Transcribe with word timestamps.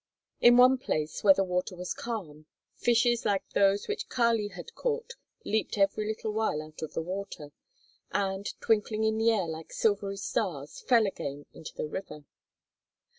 In 0.39 0.57
one 0.57 0.79
place 0.79 1.23
where 1.23 1.35
the 1.35 1.43
water 1.43 1.75
was 1.75 1.93
calm, 1.93 2.47
fishes 2.73 3.23
like 3.23 3.47
those 3.49 3.87
which 3.87 4.09
Kali 4.09 4.47
had 4.47 4.73
caught 4.73 5.13
leaped 5.45 5.77
every 5.77 6.07
little 6.07 6.31
while 6.33 6.59
out 6.59 6.81
of 6.81 6.95
the 6.95 7.03
water, 7.03 7.51
and, 8.11 8.51
twinkling 8.61 9.03
in 9.03 9.19
the 9.19 9.29
air 9.29 9.45
like 9.47 9.71
silvery 9.71 10.17
stars, 10.17 10.79
fell 10.81 11.05
again 11.05 11.45
into 11.53 11.75
the 11.75 11.85
river. 11.87 12.25